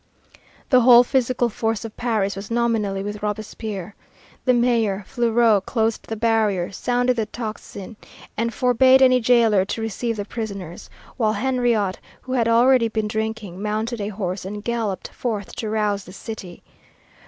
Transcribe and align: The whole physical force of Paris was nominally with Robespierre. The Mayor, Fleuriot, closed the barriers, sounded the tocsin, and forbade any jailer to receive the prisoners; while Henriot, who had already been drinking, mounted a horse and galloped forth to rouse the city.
The 0.71 0.81
whole 0.81 1.03
physical 1.03 1.47
force 1.47 1.85
of 1.85 1.95
Paris 1.95 2.35
was 2.35 2.49
nominally 2.49 3.03
with 3.03 3.21
Robespierre. 3.21 3.93
The 4.45 4.53
Mayor, 4.55 5.03
Fleuriot, 5.05 5.67
closed 5.67 6.07
the 6.07 6.15
barriers, 6.15 6.75
sounded 6.75 7.17
the 7.17 7.27
tocsin, 7.27 7.95
and 8.35 8.51
forbade 8.51 9.03
any 9.03 9.19
jailer 9.19 9.63
to 9.65 9.79
receive 9.79 10.17
the 10.17 10.25
prisoners; 10.25 10.89
while 11.17 11.33
Henriot, 11.33 11.99
who 12.23 12.33
had 12.33 12.47
already 12.47 12.87
been 12.87 13.07
drinking, 13.07 13.61
mounted 13.61 14.01
a 14.01 14.07
horse 14.09 14.43
and 14.43 14.63
galloped 14.63 15.09
forth 15.09 15.55
to 15.57 15.69
rouse 15.69 16.05
the 16.05 16.13
city. 16.13 16.63